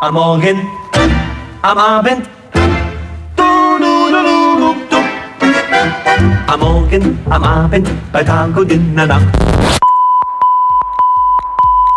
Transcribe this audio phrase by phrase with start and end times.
[0.00, 0.68] Am Morgen,
[1.62, 2.28] am Abend.
[6.46, 9.85] Am Morgen, am Abend, bei Tag und in der Nacht.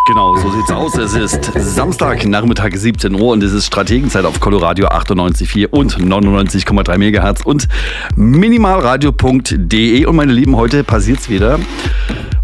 [0.10, 0.98] Genau, so sieht's aus.
[0.98, 6.98] Es ist Samstag, Nachmittag 17 Uhr und es ist Strategenzeit auf Coloradio 98,4 und 99,3
[6.98, 7.68] MHz und
[8.16, 10.06] minimalradio.de.
[10.08, 11.60] Und meine Lieben, heute passiert's wieder.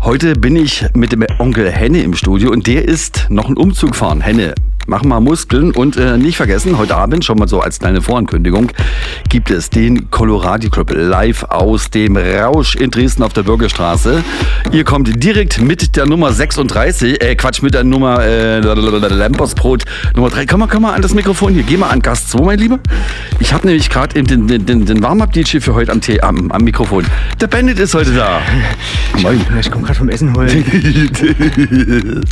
[0.04, 3.96] Heute bin ich mit dem Onkel Henne im Studio und der ist noch einen Umzug
[3.96, 4.22] fahren.
[4.22, 4.54] Henne,
[4.88, 8.72] mach mal Muskeln und äh, nicht vergessen, heute Abend, schon mal so als kleine Vorankündigung,
[9.30, 14.24] gibt es den Colorado Club live aus dem Rausch in Dresden auf der Bürgerstraße.
[14.72, 19.84] Ihr kommt direkt mit der Nummer 36, äh, Quatsch, mit der Nummer äh, Lampersbrot
[20.16, 20.46] Nummer 3.
[20.46, 22.80] Komm mal, komm mal an das Mikrofon hier, geh mal an Gast 2, mein Lieber.
[23.40, 26.64] Ich habe nämlich gerade den, den, den, den Warm-Up-DJ für heute am, Tee, am, am
[26.64, 27.06] Mikrofon.
[27.42, 28.42] Der Bandit ist heute da.
[29.22, 29.42] Moin.
[29.60, 30.64] Ich komme gerade vom Essen holen.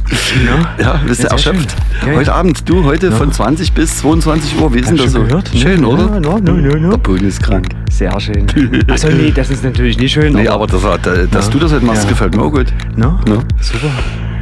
[0.80, 1.76] Ja, bist du erschöpft?
[2.06, 2.36] Ja, Heute ja.
[2.44, 5.22] Abend, du, heute von 20 bis 22 Uhr, wie ist denn das so?
[5.24, 5.50] gehört?
[5.56, 6.20] Schön, Ja, oder?
[6.22, 6.90] ja, ja, ja, ja.
[6.90, 7.70] Der Boden ist krank.
[7.90, 8.46] Sehr schön.
[8.90, 10.34] Achso, nee, das ist natürlich nicht schön.
[10.34, 11.52] Nee, aber das, dass Ja.
[11.54, 12.10] du das heute machst, Ja.
[12.10, 12.66] gefällt mir auch gut.
[12.98, 13.18] No?
[13.30, 13.44] No?
[13.62, 13.88] Super.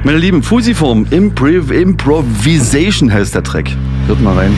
[0.03, 3.69] Meine Lieben, Fusiform, Improv Improvisation heißt der Track.
[4.07, 4.51] Hört mal rein.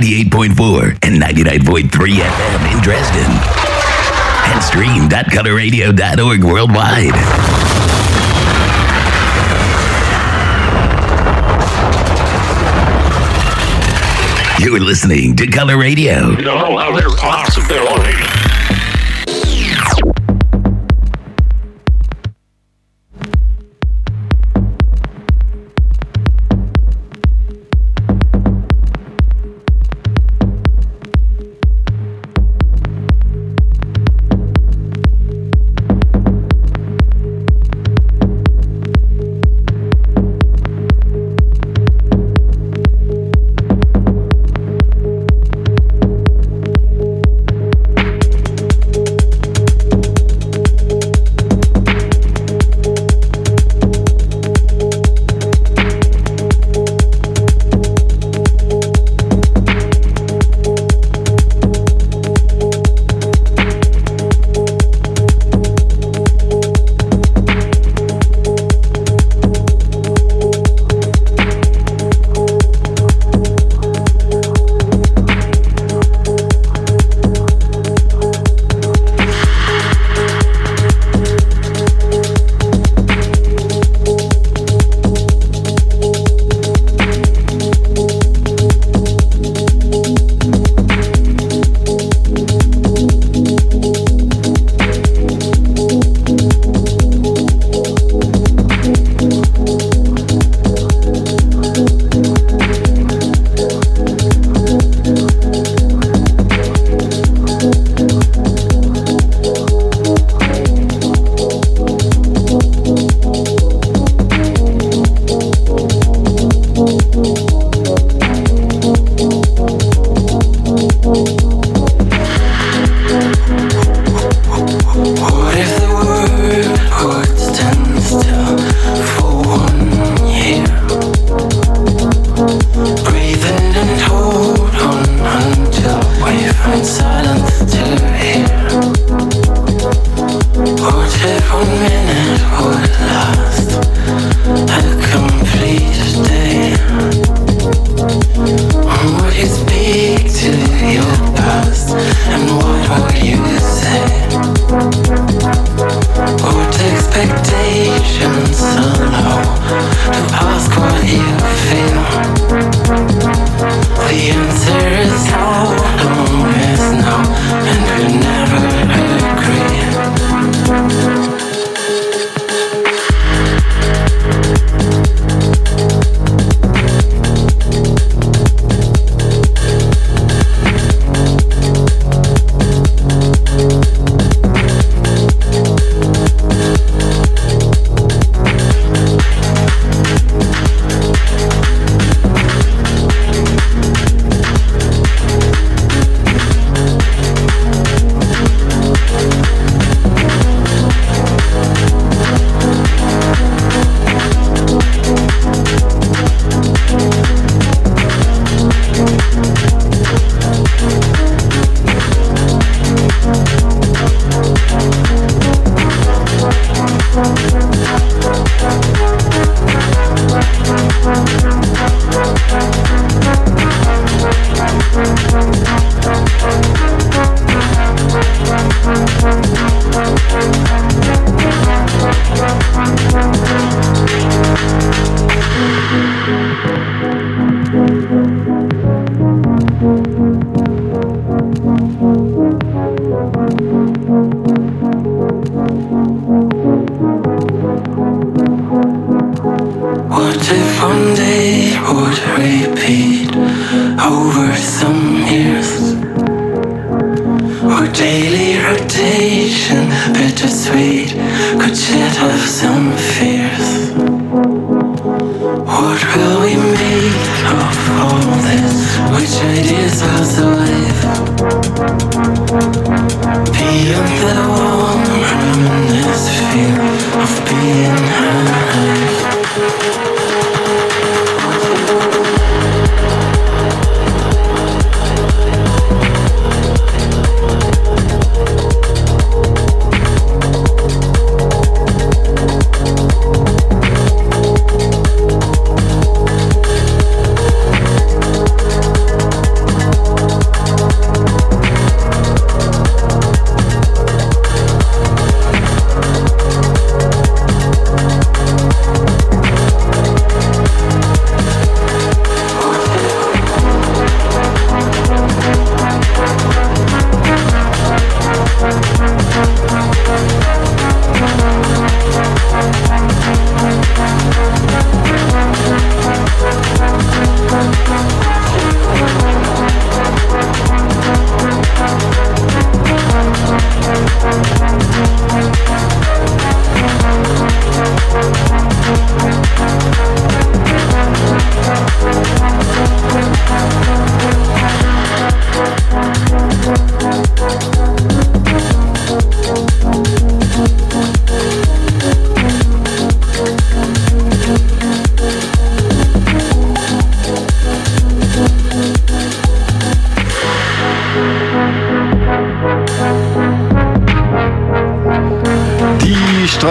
[0.00, 3.30] 98.4 and 99.3 FM in Dresden.
[4.44, 7.14] And stream.colorradio.org worldwide.
[14.60, 16.34] You're listening to Color Radio.
[16.42, 18.55] How they're possible.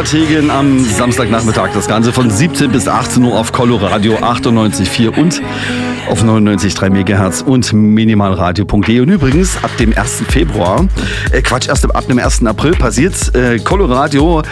[0.05, 1.71] Strategin am Samstagnachmittag.
[1.73, 5.41] Das Ganze von 17 bis 18 Uhr auf Coloradio 98,4 und
[6.07, 8.99] auf 99,3 MHz und minimalradio.de.
[8.99, 10.25] Und übrigens, ab dem 1.
[10.27, 10.85] Februar,
[11.31, 12.45] äh Quatsch, erst ab dem 1.
[12.45, 13.29] April passiert's.
[13.29, 14.43] Äh, Coloradio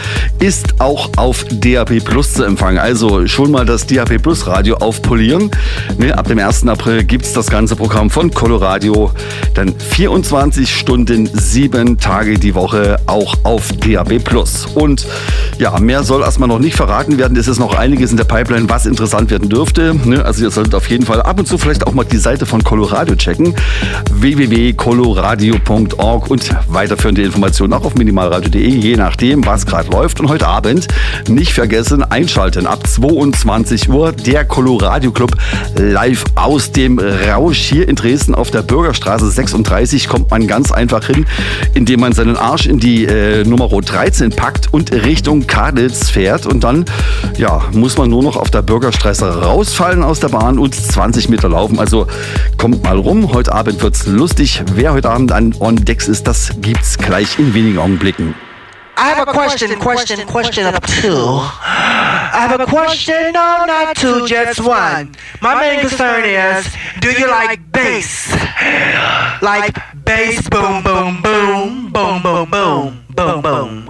[0.43, 2.77] ist auch auf DAB Plus zu empfangen.
[2.77, 5.49] Also schon mal das DAB Plus Radio aufpolieren.
[5.97, 6.67] Ne, ab dem 1.
[6.67, 9.11] April gibt's das ganze Programm von Coloradio.
[9.53, 14.65] Dann 24 Stunden, sieben Tage die Woche auch auf DAB Plus.
[14.65, 15.07] Und
[15.59, 17.37] ja, mehr soll erstmal noch nicht verraten werden.
[17.37, 19.95] Es ist noch einiges in der Pipeline, was interessant werden dürfte.
[20.03, 20.25] Ne?
[20.25, 22.61] Also ihr solltet auf jeden Fall ab und zu vielleicht auch mal die Seite von
[22.65, 23.55] Coloradio checken.
[24.11, 30.19] www.coloradio.org und weiterführende Informationen auch auf minimalradio.de, je nachdem, was gerade läuft.
[30.19, 30.87] Und heute Abend
[31.29, 35.35] nicht vergessen, einschalten ab 22 Uhr der Coloradio Club
[35.77, 41.05] live aus dem Rausch hier in Dresden auf der Bürgerstraße 36 kommt man ganz einfach
[41.05, 41.27] hin,
[41.75, 46.63] indem man seinen Arsch in die äh, Nummer 13 packt und Richtung Kaditz fährt und
[46.63, 46.85] dann
[47.37, 51.49] ja, muss man nur noch auf der Bürgerstraße rausfallen aus der Bahn und 20 Meter
[51.49, 51.77] laufen.
[51.77, 52.07] Also
[52.57, 53.31] kommt mal rum.
[53.31, 54.63] Heute Abend wird's lustig.
[54.73, 58.33] Wer heute Abend an On Decks ist, das gibt's gleich in wenigen Augenblicken.
[58.95, 61.17] I have a question, question, question up two.
[61.17, 65.15] I have a question, no, not two, just one.
[65.41, 66.67] My main concern is,
[67.01, 68.31] do you like bass?
[69.41, 73.85] Like bass, boom, boom, boom, boom, boom, boom, boom, boom.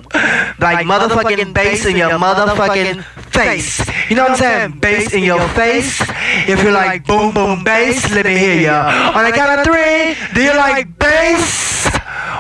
[0.60, 3.80] Like motherfucking bass in your motherfucking face.
[4.10, 4.80] You know what I'm saying?
[4.80, 6.02] Bass in your face.
[6.48, 9.12] If you like boom, boom, bass, let me hear ya.
[9.16, 11.90] On the count of three, do you like bass?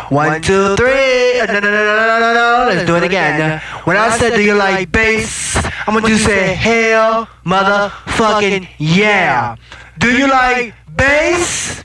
[0.10, 1.40] One, two, three.
[1.40, 2.70] Uh, No, no, no, no, no, no, no.
[2.70, 3.62] Let's do it again.
[3.86, 5.56] When I said, do you like bass?
[5.88, 9.56] I'm going to say, hell, motherfucking yeah.
[9.98, 11.84] Do you like bass?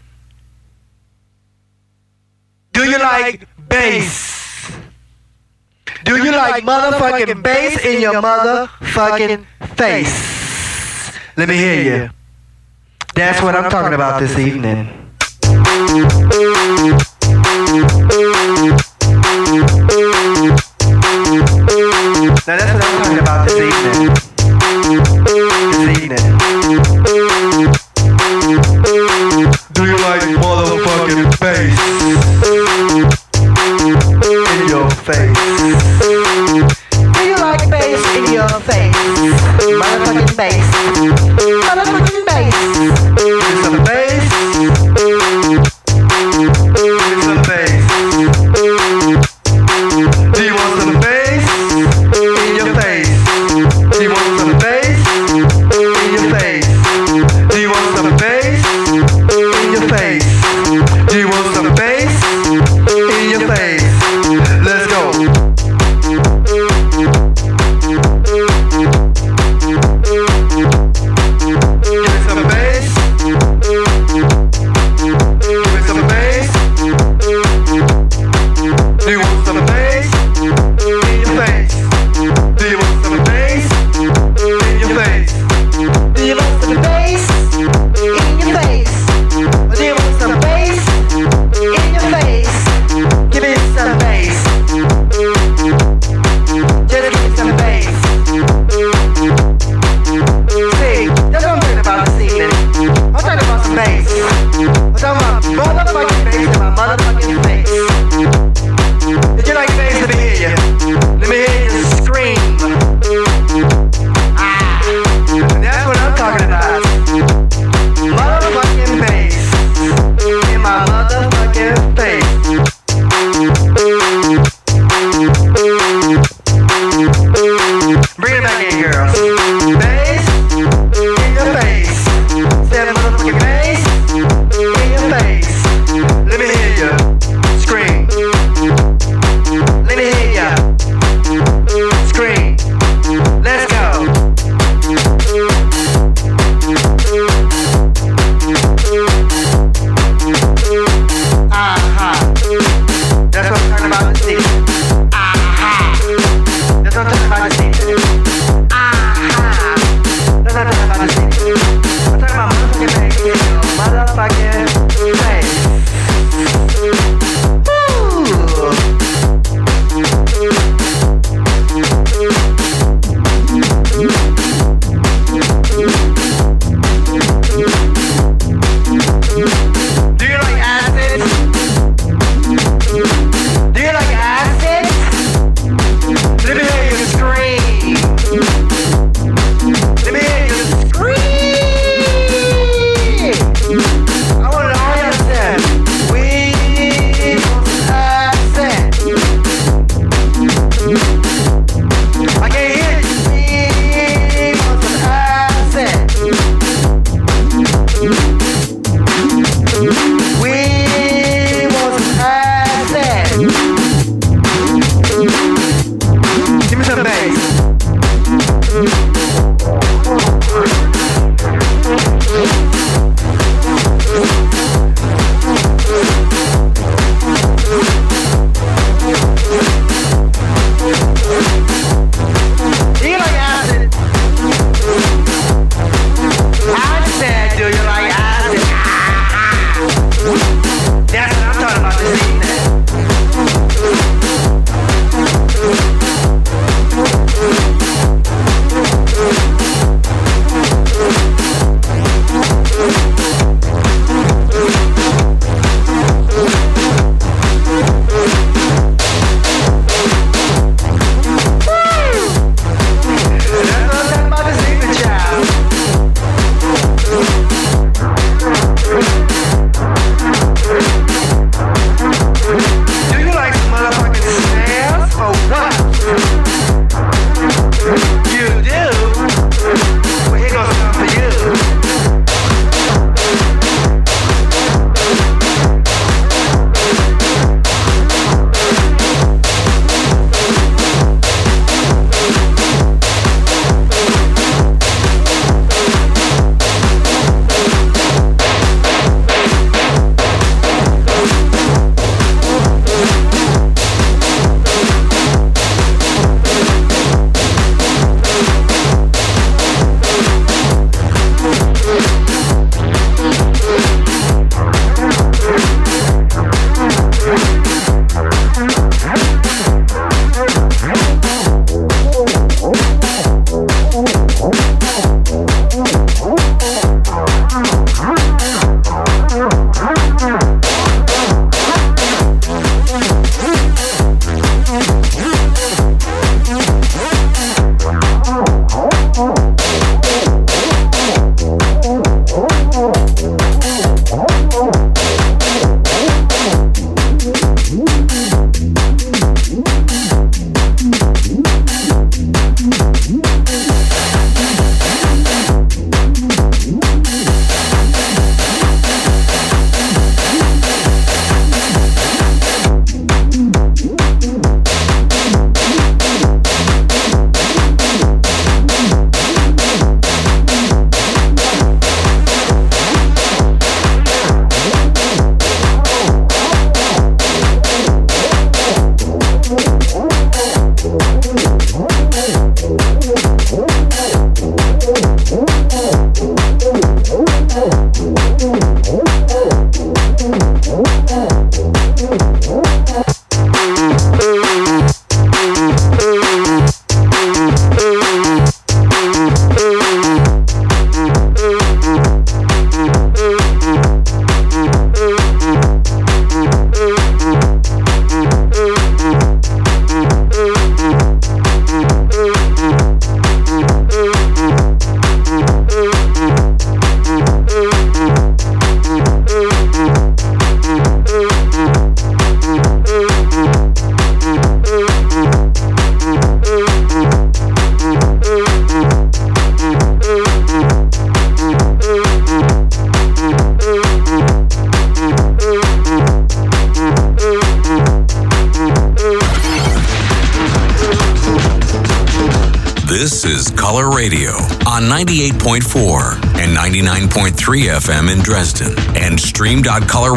[2.73, 4.71] Do you like bass?
[6.05, 9.45] Do you like motherfucking bass in your motherfucking
[9.77, 10.39] face?
[11.37, 12.11] Let me hear you.
[13.15, 14.89] That's what I'm talking about this evening.
[23.29, 24.28] About this evening.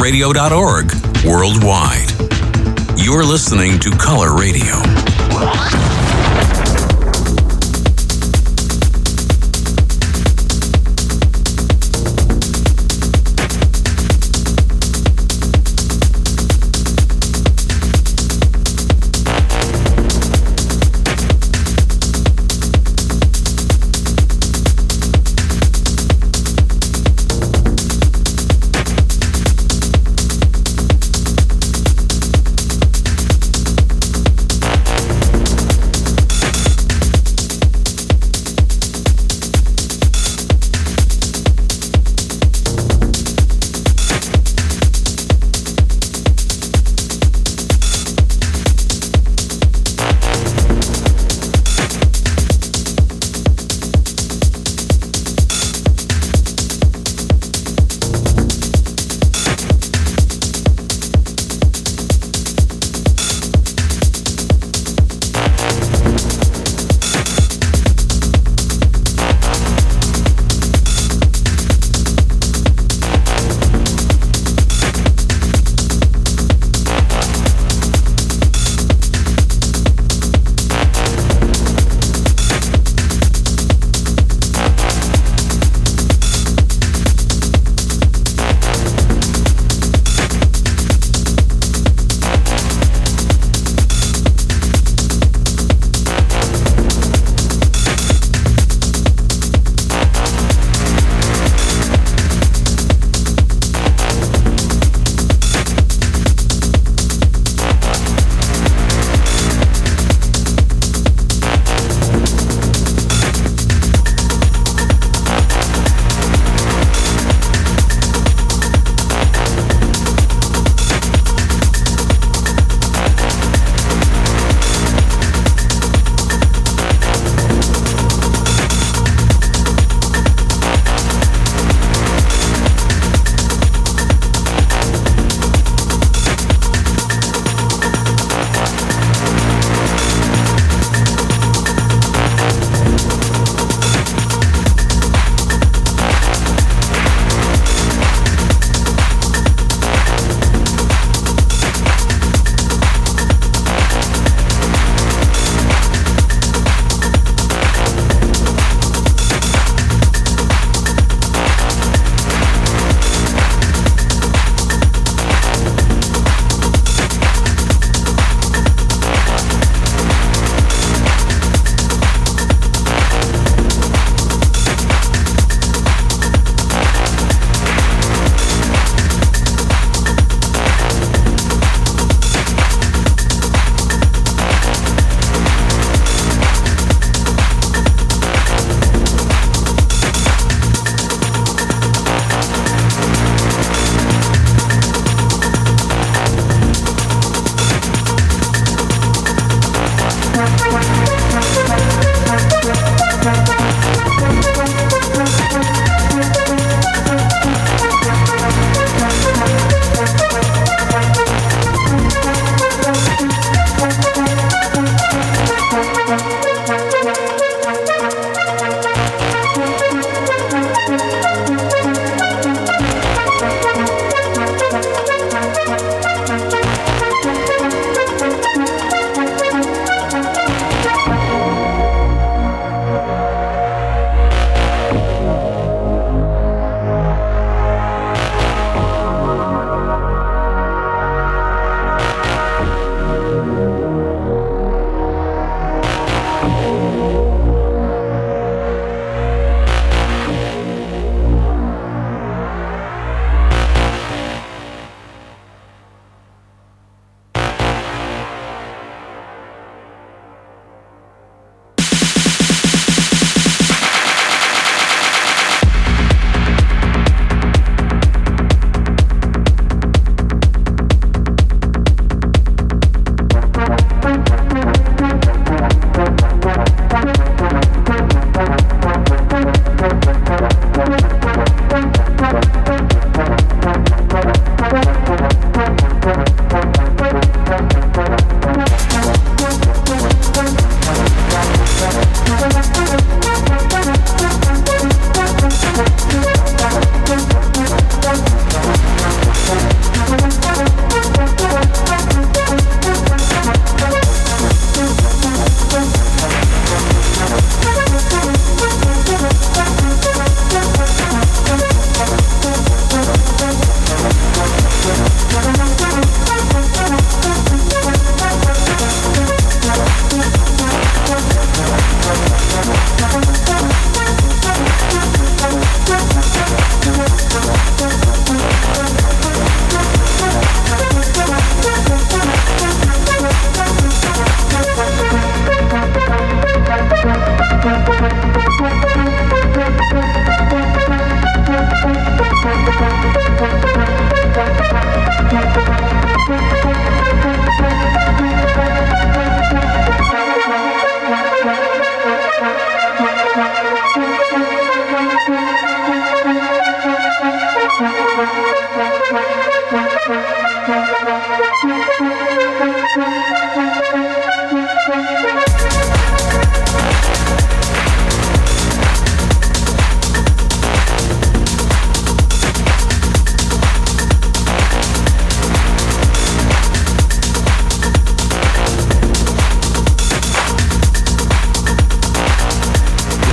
[0.02, 2.10] stream.colorradio.org worldwide.
[3.00, 5.71] You're listening to Color Radio.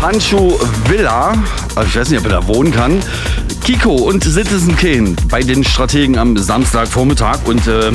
[0.00, 1.34] Pancho Villa.
[1.76, 3.00] Also ich weiß nicht, ob er da wohnen kann.
[3.68, 7.40] Kiko und Citizen Kane bei den Strategen am Samstagvormittag.
[7.44, 7.92] Und äh,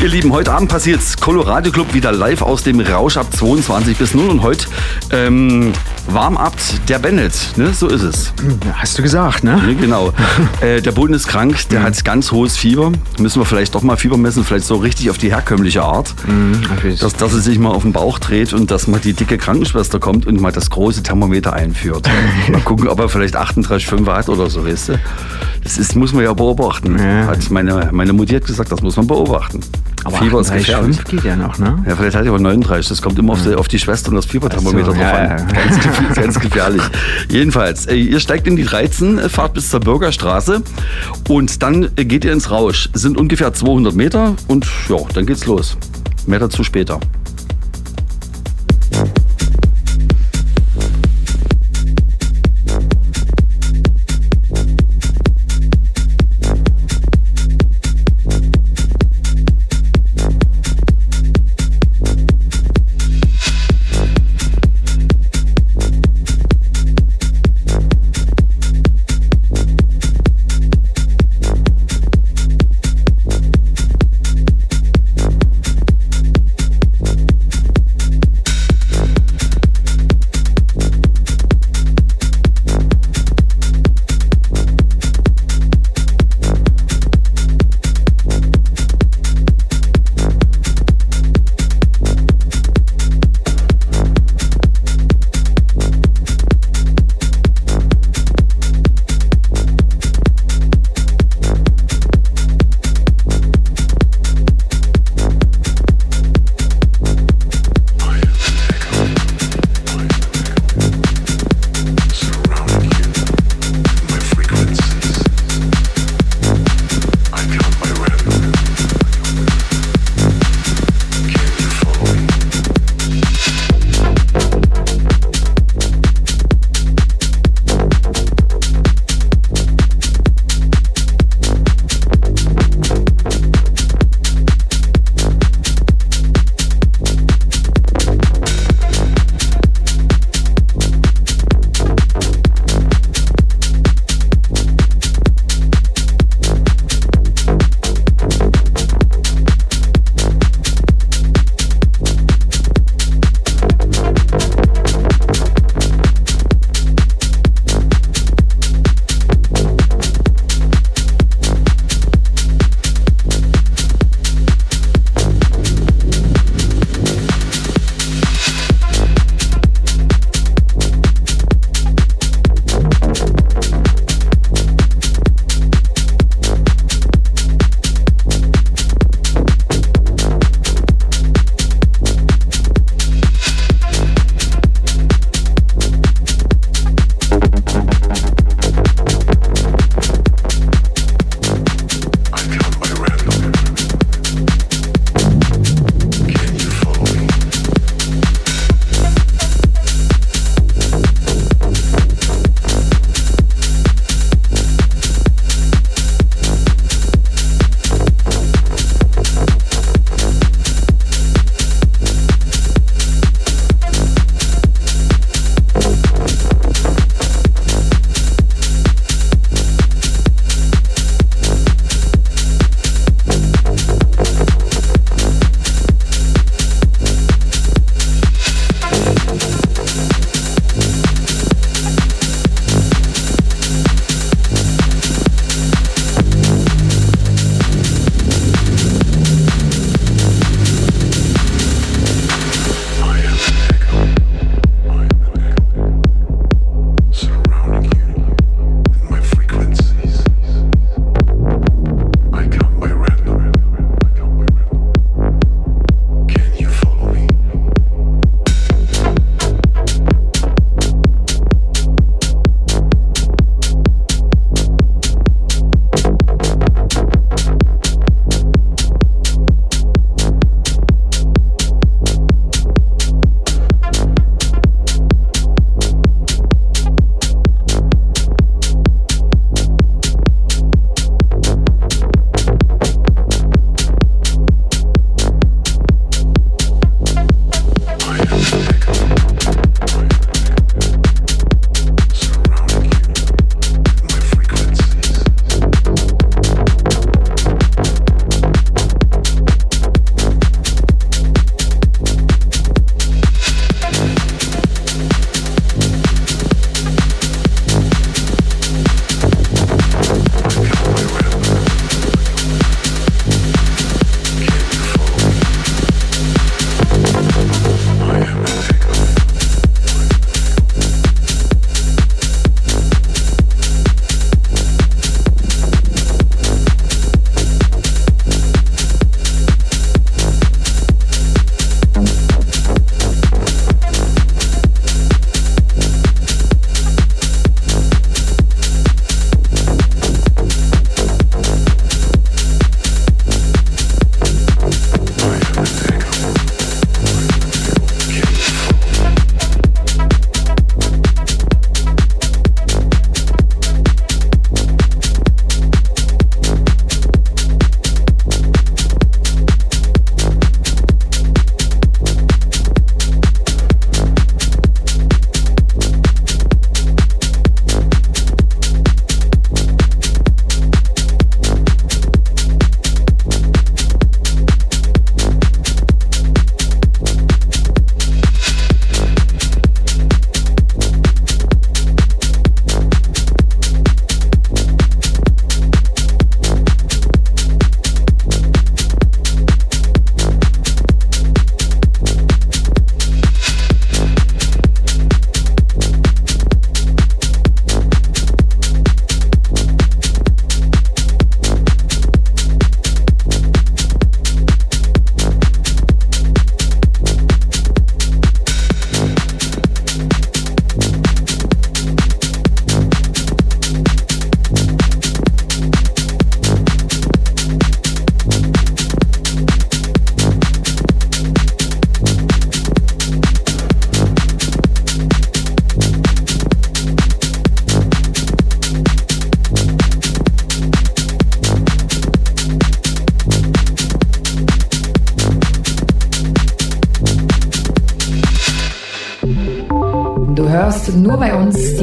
[0.00, 1.18] ihr Lieben, heute Abend passiert's.
[1.18, 4.30] Colorado Club wieder live aus dem Rausch ab 22 bis 0.
[4.30, 4.68] Und heute
[5.10, 5.74] ähm,
[6.08, 6.54] warm ab
[6.88, 7.34] der Bennett.
[7.56, 7.72] Ne?
[7.72, 8.32] So ist es.
[8.74, 9.62] Hast du gesagt, ne?
[9.66, 10.12] Ja, genau.
[10.60, 12.92] äh, der Boden ist krank, der hat ganz hohes Fieber.
[13.18, 16.14] Müssen wir vielleicht doch mal Fieber messen, vielleicht so richtig auf die herkömmliche Art.
[16.76, 16.96] Okay.
[16.98, 19.98] Dass, dass er sich mal auf den Bauch dreht und dass mal die dicke Krankenschwester
[19.98, 22.08] kommt und mal das große Thermometer einführt.
[22.50, 25.00] mal gucken, ob er vielleicht 38,5 hat oder so, weißt du?
[25.62, 26.98] Das ist, muss man ja beobachten.
[26.98, 27.26] Ja.
[27.26, 29.60] Hat meine, meine Mutti hat gesagt, das muss man beobachten.
[30.04, 31.04] Aber Fieber ist 38,5 gefährlich.
[31.04, 31.82] geht ja noch, ne?
[31.86, 32.88] Ja, vielleicht hat er aber 39.
[32.88, 35.28] Das kommt immer auf, die, auf die Schwester und das Fieberthermometer so, drauf ja, an.
[35.28, 35.36] ja.
[35.36, 36.82] Ganz, gef- ganz gefährlich.
[37.28, 40.62] Jedenfalls, äh, ihr steigt in die 13, äh, fahrt bis zur Bürgerstraße
[41.28, 42.88] und dann geht ihr ins Rausch.
[42.94, 45.76] Sind ungefähr 200 Meter und ja, dann geht's los.
[46.26, 46.98] Mehr dazu später.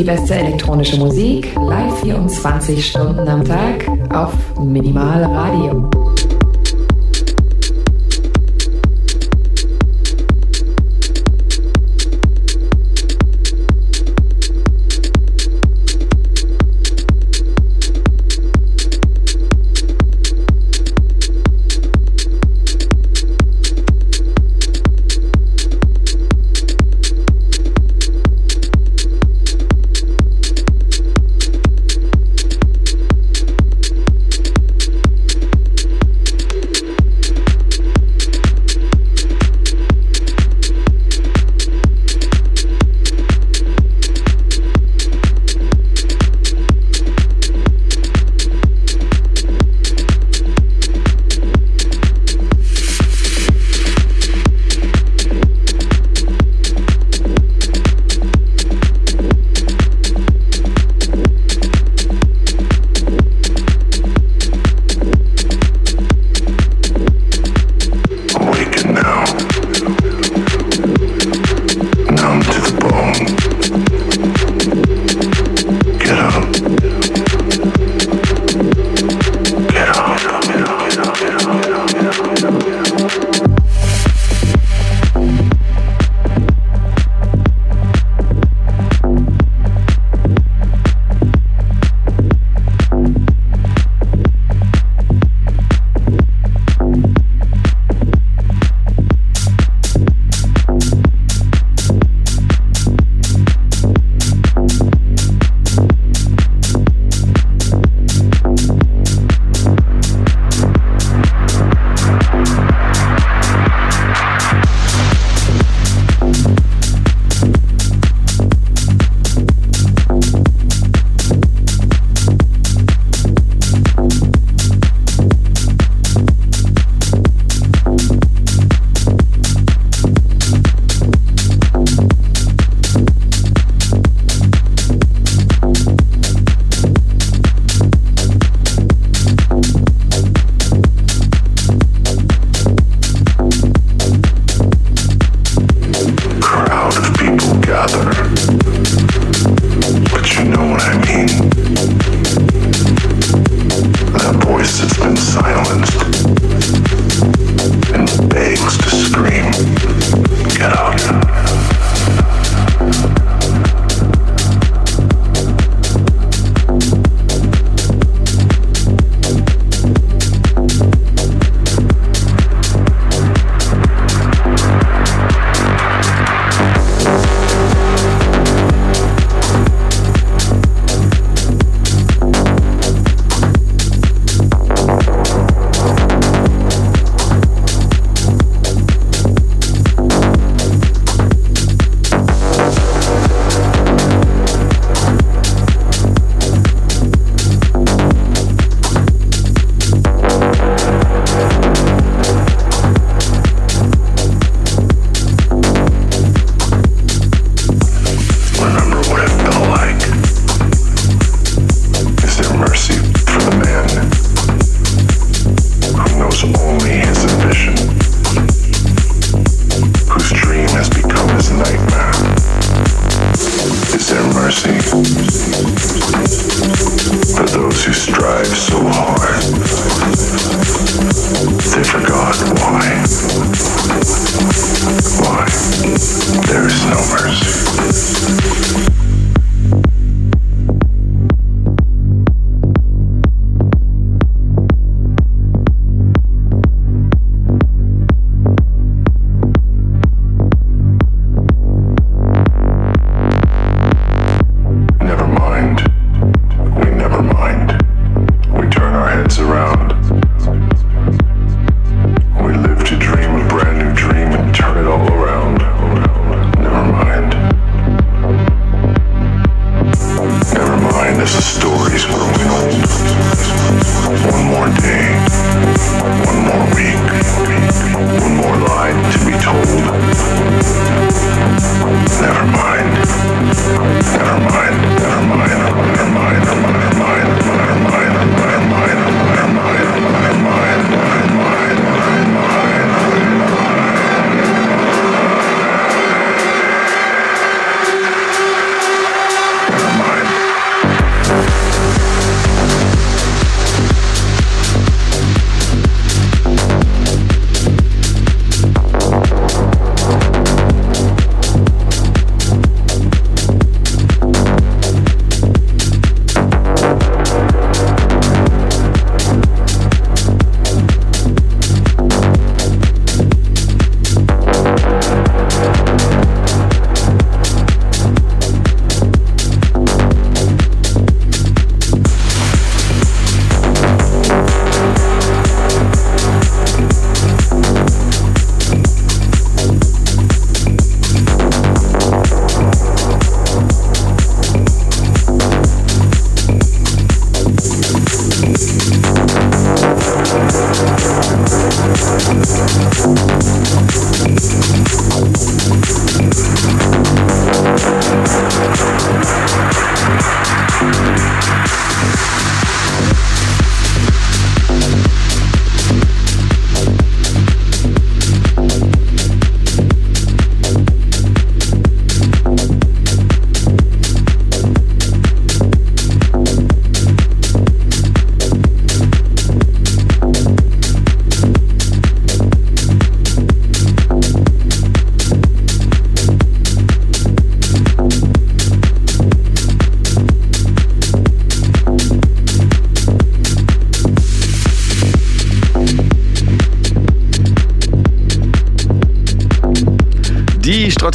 [0.10, 5.88] beste elektronische Musik live 24 Stunden am Tag auf Minimal Radio.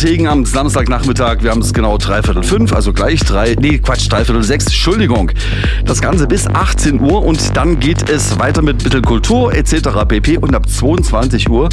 [0.05, 1.39] Strategen am Samstagnachmittag.
[1.41, 5.31] Wir haben es genau dreiviertel fünf, also gleich drei, nee, Quatsch, dreiviertel sechs, Entschuldigung.
[5.87, 10.05] Das Ganze bis 18 Uhr und dann geht es weiter mit bisschen Kultur etc.
[10.07, 10.37] pp.
[10.37, 11.71] Und ab 22 Uhr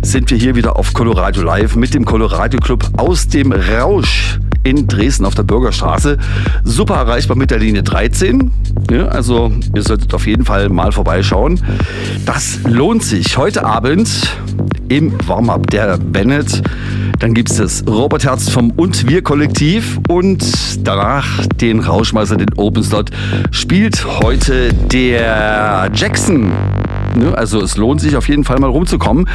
[0.00, 4.88] sind wir hier wieder auf Colorado Live mit dem Colorado Club aus dem Rausch in
[4.88, 6.16] Dresden auf der Bürgerstraße.
[6.64, 8.52] Super erreichbar mit der Linie 13.
[8.90, 11.60] Ja, also ihr solltet auf jeden Fall mal vorbeischauen.
[12.24, 13.36] Das lohnt sich.
[13.36, 14.08] Heute Abend
[14.88, 16.62] im Warm-up der Bennett.
[17.18, 20.44] Dann gibt es das Robert Herz vom Und Wir Kollektiv und
[20.86, 23.10] danach den Rauschmeister, den Open Slot,
[23.50, 26.50] spielt heute der Jackson.
[27.14, 29.28] Ne, Also es lohnt sich auf jeden Fall mal rumzukommen.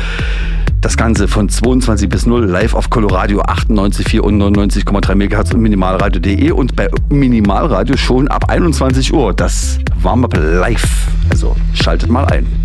[0.82, 6.52] Das Ganze von 22 bis 0 live auf Coloradio 98,4 und 99,3 MHz und minimalradio.de
[6.52, 9.34] und bei Minimalradio schon ab 21 Uhr.
[9.34, 11.08] Das Warm-up live.
[11.30, 12.61] Also schaltet mal ein.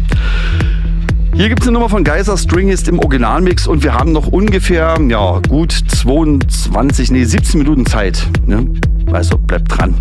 [1.37, 4.27] Hier gibt es eine Nummer von Geyser String ist im Originalmix und wir haben noch
[4.27, 8.27] ungefähr, ja, gut 22, nee, 17 Minuten Zeit.
[8.47, 8.67] Ne?
[9.13, 9.95] Also bleibt dran.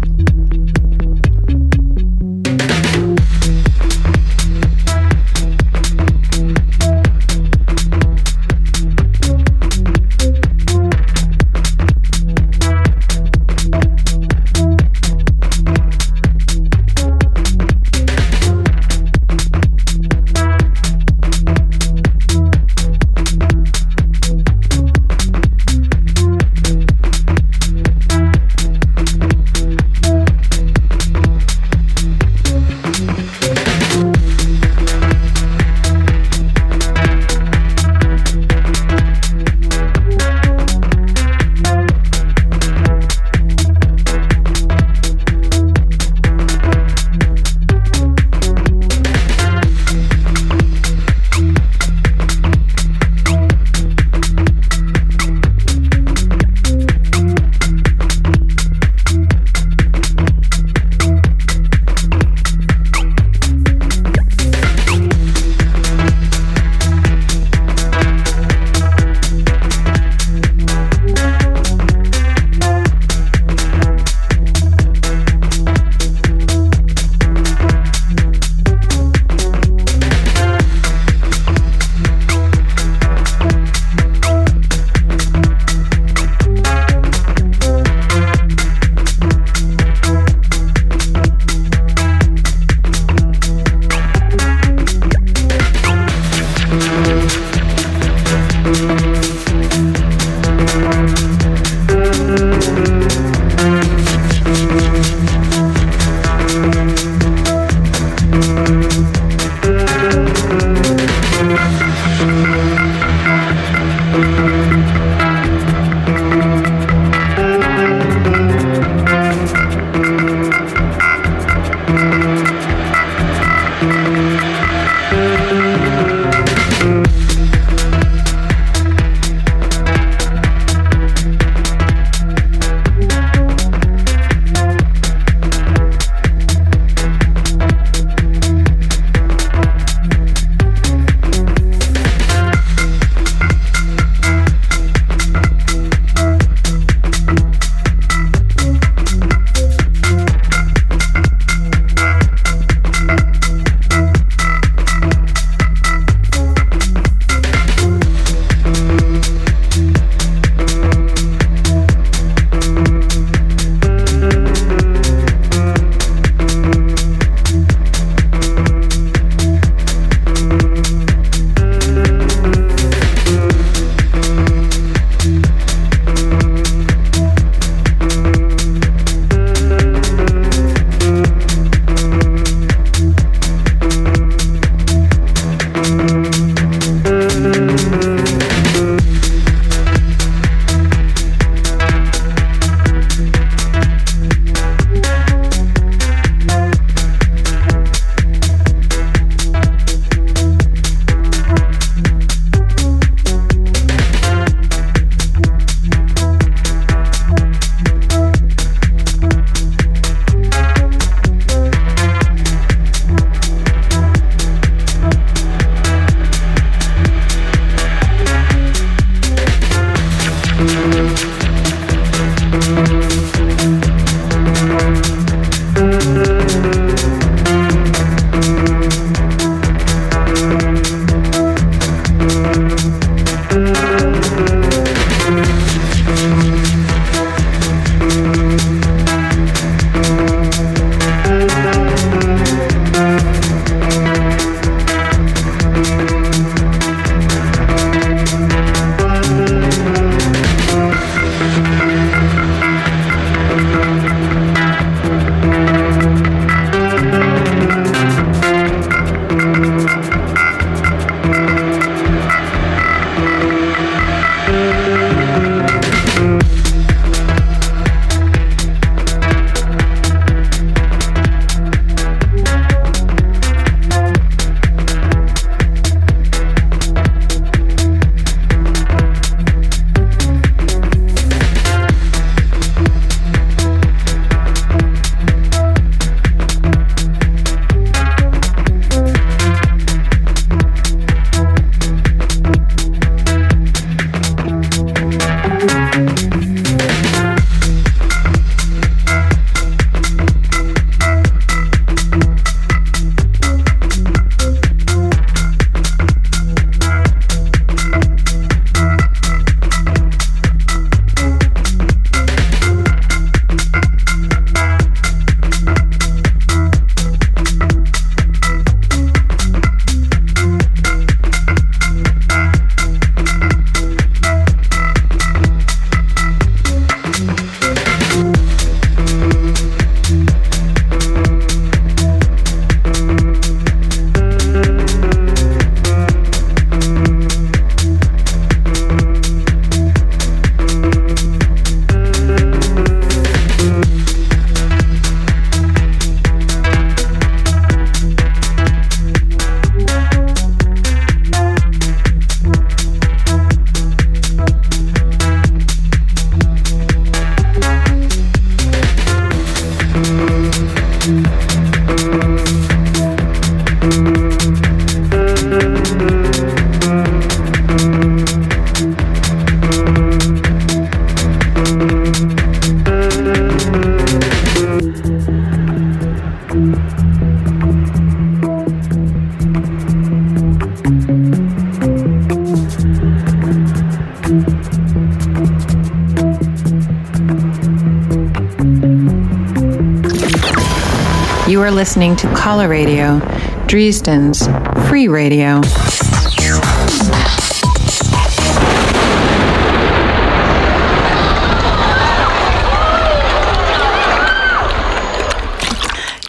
[393.76, 394.47] Dresden's
[394.88, 395.59] free radio.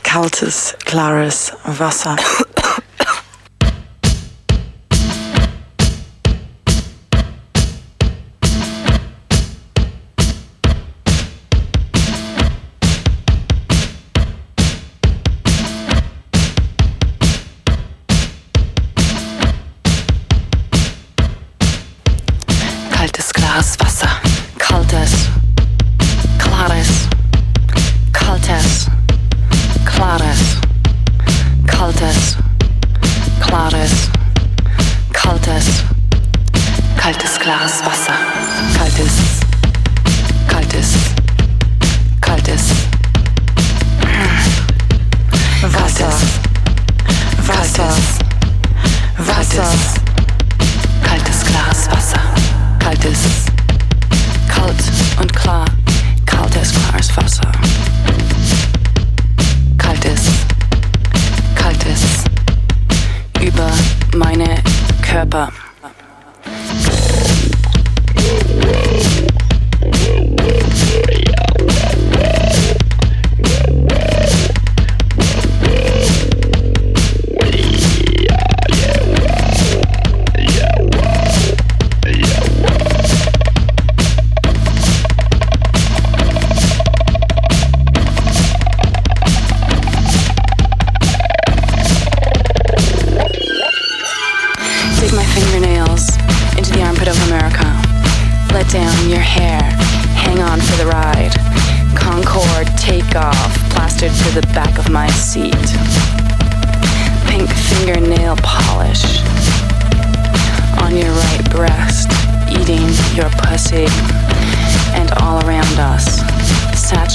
[0.02, 2.55] Kaltes, klares Wasser.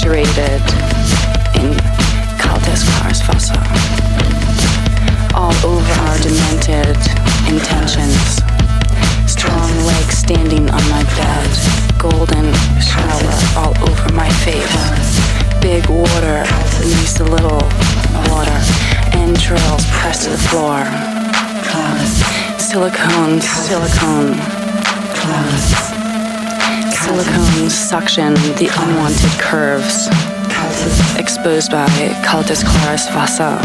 [0.02, 0.62] Saturated
[1.62, 1.78] in
[2.42, 3.54] kaltes Wasser
[5.32, 6.98] all over our demented
[7.46, 8.42] intentions.
[9.30, 11.50] Strong legs standing on my bed,
[12.00, 14.74] golden shower all over my face.
[15.62, 16.42] Big water
[16.82, 17.62] meets a little
[18.26, 18.58] water,
[19.12, 20.82] entrails pressed to the floor.
[22.58, 24.34] Silicone, silicone.
[27.04, 30.06] Silicone suction the unwanted curves
[31.18, 31.86] exposed by
[32.24, 33.58] Kaltes Klares Wasser.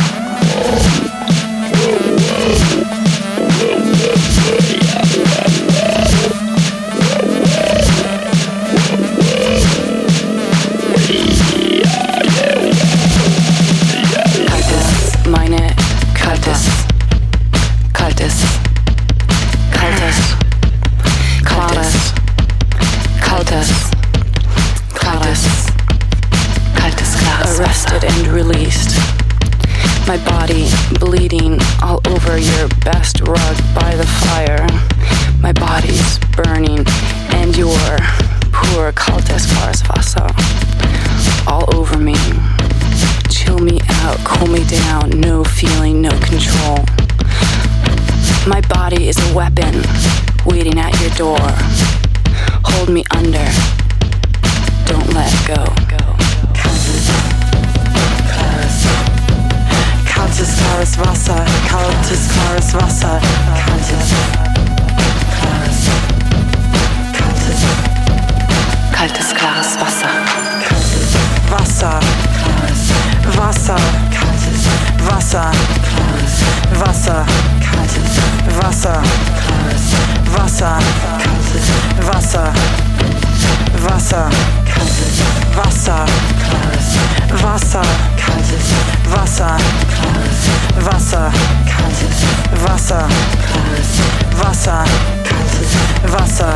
[83.97, 84.29] Wasser,
[84.71, 85.23] kaltes
[85.55, 86.05] Wasser,
[86.37, 87.81] klares Wasser,
[88.15, 88.69] kaltes
[89.09, 89.57] Wasser,
[89.89, 91.31] klares Wasser,
[91.65, 92.17] kaltes
[92.63, 93.07] Wasser,
[93.41, 93.89] klares
[94.37, 94.83] Wasser,
[95.23, 96.53] kaltes Wasser,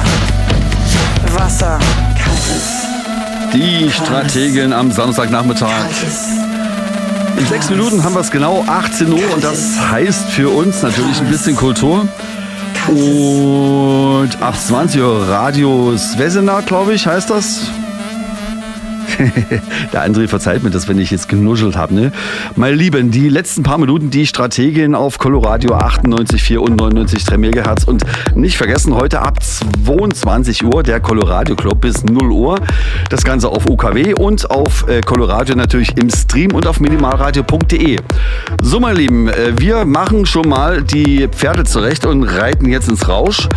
[1.35, 1.79] Wasser,
[2.23, 5.85] kaltes Die Strategin am Samstagnachmittag.
[7.37, 11.19] In sechs Minuten haben wir es genau, 18 Uhr und das heißt für uns natürlich
[11.19, 12.07] ein bisschen Kultur.
[12.87, 17.71] Und ab 20 Uhr Radio Svesena, glaube ich, heißt das.
[19.93, 21.93] Der André verzeiht mir das, wenn ich jetzt genuschelt habe.
[21.93, 22.11] Ne?
[22.55, 27.83] Meine Lieben, die letzten paar Minuten die Strategin auf Coloradio 98,4 und 99,3 MHz.
[27.85, 28.03] Und
[28.35, 32.55] nicht vergessen, heute ab 22 Uhr der Coloradio Club bis 0 Uhr.
[33.09, 37.97] Das Ganze auf UKW und auf äh, Coloradio natürlich im Stream und auf minimalradio.de.
[38.61, 43.07] So, meine Lieben, äh, wir machen schon mal die Pferde zurecht und reiten jetzt ins
[43.07, 43.47] Rausch.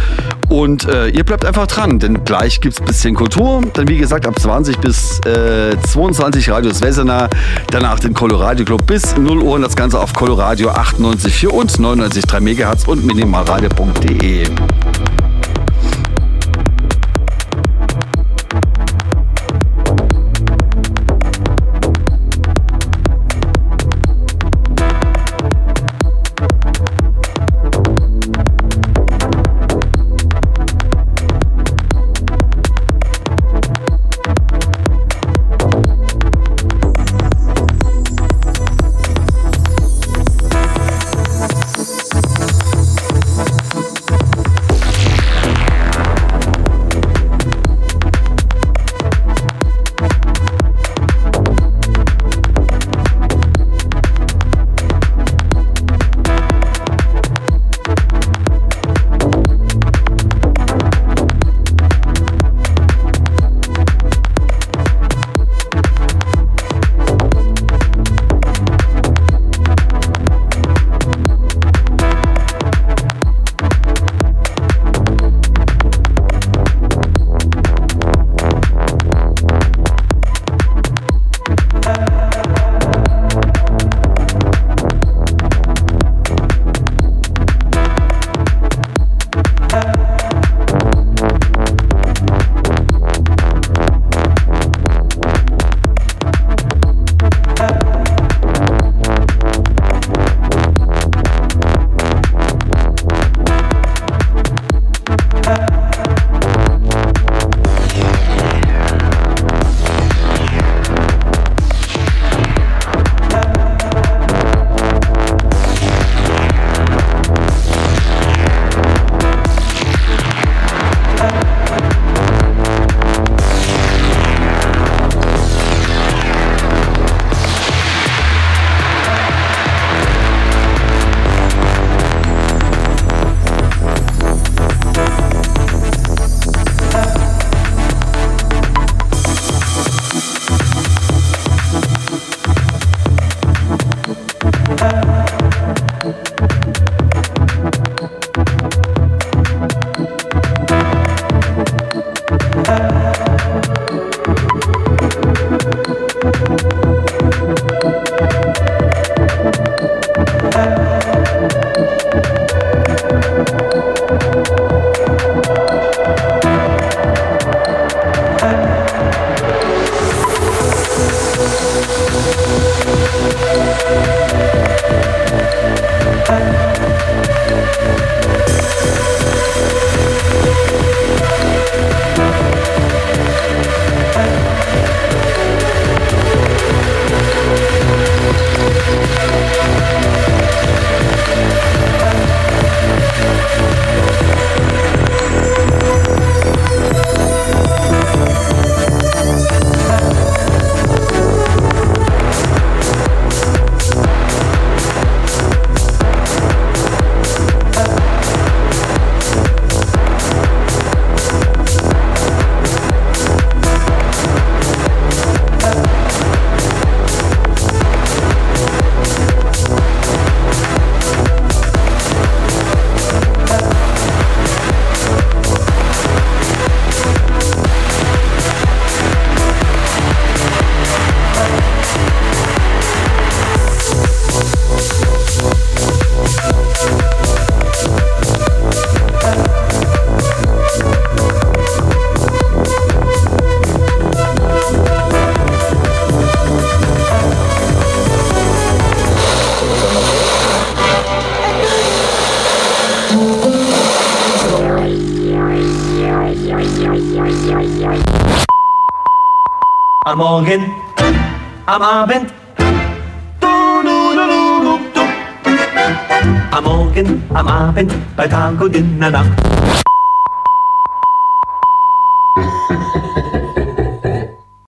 [0.48, 3.62] Und äh, ihr bleibt einfach dran, denn gleich gibt es ein bisschen Kultur.
[3.72, 7.28] Dann wie gesagt ab 20 bis äh, 22 Radio Svesena.
[7.68, 12.40] Danach den Coloradio Club bis 0 Uhr und das Ganze auf Coloradio 98,4 und 99,3
[12.40, 14.46] MHz und minimalradio.de.